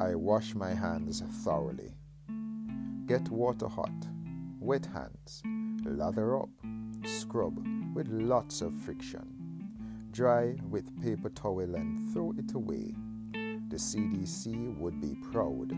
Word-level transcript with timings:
I 0.00 0.14
wash 0.14 0.54
my 0.54 0.74
hands 0.74 1.20
thoroughly. 1.42 1.92
Get 3.06 3.28
water 3.30 3.66
hot, 3.66 4.06
wet 4.60 4.86
hands, 4.86 5.42
lather 5.84 6.38
up, 6.38 6.50
scrub 7.04 7.66
with 7.94 8.06
lots 8.08 8.60
of 8.60 8.72
friction. 8.74 9.26
Dry 10.12 10.54
with 10.70 11.02
paper 11.02 11.30
towel 11.30 11.74
and 11.74 12.12
throw 12.12 12.32
it 12.38 12.54
away. 12.54 12.94
The 13.70 13.76
CDC 13.76 14.78
would 14.78 15.00
be 15.00 15.16
proud. 15.32 15.70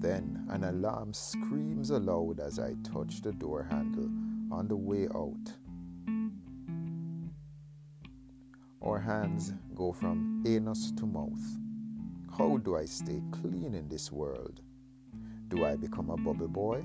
Then 0.00 0.44
an 0.50 0.64
alarm 0.64 1.14
screams 1.14 1.88
aloud 1.88 2.40
as 2.40 2.58
I 2.58 2.74
touch 2.82 3.22
the 3.22 3.32
door 3.32 3.62
handle 3.62 4.10
on 4.52 4.68
the 4.68 4.76
way 4.76 5.08
out. 5.14 5.50
Our 8.82 8.98
hands 8.98 9.54
go 9.74 9.92
from 9.92 10.42
anus 10.46 10.92
to 10.98 11.06
mouth. 11.06 11.63
How 12.36 12.56
do 12.56 12.76
I 12.76 12.84
stay 12.84 13.22
clean 13.30 13.74
in 13.74 13.88
this 13.88 14.10
world? 14.10 14.60
Do 15.46 15.64
I 15.64 15.76
become 15.76 16.10
a 16.10 16.16
bubble 16.16 16.48
boy? 16.48 16.84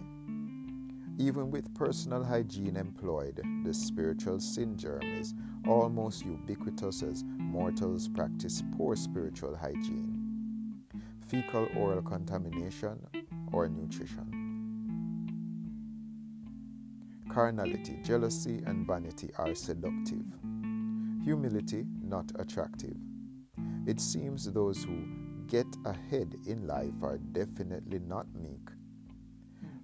Even 1.18 1.50
with 1.50 1.74
personal 1.74 2.24
hygiene 2.24 2.78
employed, 2.78 3.42
the 3.66 3.74
spiritual 3.74 4.40
sin 4.40 4.78
germ 4.78 5.02
is 5.02 5.34
almost 5.68 6.24
ubiquitous 6.24 7.02
as 7.02 7.24
mortals 7.26 8.08
practice 8.08 8.62
poor 8.78 8.96
spiritual 8.96 9.56
hygiene, 9.56 10.84
fecal 11.28 11.68
oral 11.76 12.04
contamination, 12.04 13.00
or 13.52 13.68
nutrition. 13.68 14.30
Carnality, 17.34 18.00
jealousy, 18.04 18.62
and 18.68 18.86
vanity 18.86 19.32
are 19.40 19.56
seductive. 19.56 20.28
Humility, 21.24 21.88
not 22.04 22.32
attractive. 22.38 22.98
It 23.88 24.00
seems 24.00 24.52
those 24.52 24.84
who 24.84 25.29
get 25.50 25.66
ahead 25.84 26.36
in 26.46 26.68
life 26.68 27.02
are 27.02 27.18
definitely 27.18 27.98
not 27.98 28.28
meek. 28.36 28.70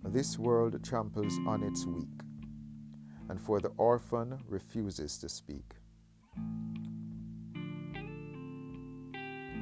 This 0.04 0.38
world 0.38 0.78
tramples 0.84 1.40
on 1.48 1.64
its 1.64 1.88
weak, 1.88 2.22
and 3.30 3.42
for 3.42 3.60
the 3.60 3.72
orphan 3.78 4.38
refuses 4.48 5.18
to 5.18 5.28
speak. 5.28 5.74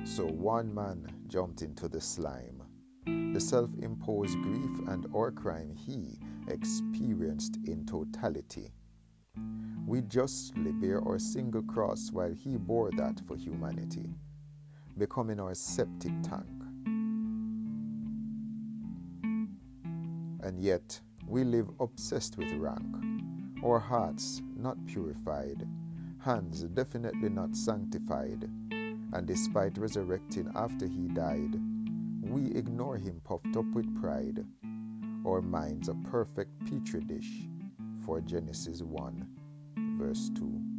So 0.04 0.26
one 0.26 0.76
man 0.76 1.08
jumped 1.28 1.62
into 1.62 1.88
the 1.88 2.02
slime. 2.02 2.62
The 3.06 3.40
self 3.40 3.70
imposed 3.82 4.38
grief 4.42 4.72
and 4.90 5.08
or 5.14 5.32
crime 5.32 5.74
he 5.74 6.20
experienced 6.50 7.60
in 7.66 7.86
totality. 7.86 8.74
We 9.88 10.02
justly 10.02 10.74
bear 10.74 11.02
our 11.02 11.20
single 11.20 11.64
cross 11.64 12.10
while 12.12 12.34
he 12.34 12.58
bore 12.58 12.92
that 12.92 13.22
for 13.26 13.38
humanity 13.38 14.10
becoming 14.98 15.40
our 15.40 15.56
septic 15.56 16.12
tank. 16.22 16.46
And 20.44 20.60
yet, 20.60 21.00
we 21.28 21.44
live 21.44 21.70
obsessed 21.80 22.38
with 22.38 22.52
rank, 22.54 22.96
our 23.64 23.80
hearts 23.80 24.42
not 24.58 24.78
purified, 24.86 25.68
hands 26.20 26.64
definitely 26.64 27.30
not 27.30 27.56
sanctified, 27.56 28.50
and 28.72 29.26
despite 29.26 29.78
resurrecting 29.78 30.52
after 30.56 30.86
he 30.86 31.08
died, 31.08 31.60
we 32.22 32.52
ignore 32.52 32.98
him 32.98 33.22
puffed 33.24 33.56
up 33.56 33.66
with 33.74 34.02
pride, 34.02 34.46
our 35.26 35.42
minds 35.42 35.88
a 35.88 35.96
perfect 36.10 36.52
petri 36.66 37.02
dish 37.02 37.48
for 38.06 38.20
Genesis 38.22 38.82
1, 38.82 39.28
verse 39.98 40.30
2. 40.36 40.73